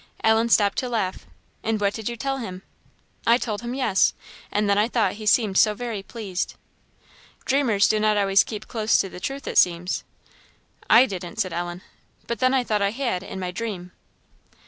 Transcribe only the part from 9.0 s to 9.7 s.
the truth, it